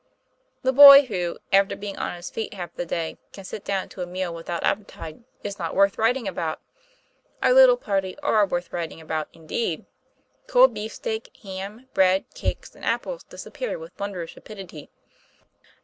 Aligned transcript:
The 0.63 0.73
boy 0.73 1.03
who, 1.05 1.37
after 1.53 1.75
being 1.75 1.95
on 1.99 2.15
his 2.15 2.31
feet 2.31 2.55
half 2.55 2.73
the 2.73 2.87
day, 2.87 3.19
can 3.33 3.43
sit 3.43 3.63
down 3.63 3.87
to 3.89 4.01
a 4.01 4.07
meal 4.07 4.33
without 4.33 4.63
appetite 4.63 5.19
is 5.43 5.59
not 5.59 5.75
worth 5.75 5.99
writing 5.99 6.27
about. 6.27 6.59
Our 7.43 7.53
little 7.53 7.77
party 7.77 8.17
are 8.23 8.47
worth 8.47 8.73
writing 8.73 8.99
about, 8.99 9.27
indeed! 9.31 9.85
Cold 10.47 10.73
beefsteak, 10.73 11.37
ham, 11.43 11.87
bread, 11.93 12.25
cakes, 12.33 12.73
and 12.73 12.83
apples 12.83 13.25
disappeared 13.25 13.77
with 13.77 13.91
wondrous 13.99 14.35
rapidity. 14.35 14.89